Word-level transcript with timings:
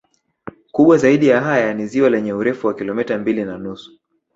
Kubwa 0.71 0.97
zaidi 0.97 1.27
ya 1.27 1.41
haya 1.41 1.73
ni 1.73 1.87
ziwa 1.87 2.09
lenye 2.09 2.33
urefu 2.33 2.67
wa 2.67 2.73
kilometa 2.73 3.17
mbili 3.17 3.43
na 3.45 3.57
nusu 3.57 3.99